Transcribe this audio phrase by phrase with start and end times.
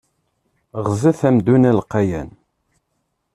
[0.85, 2.29] Ɣzet amdun alqayan.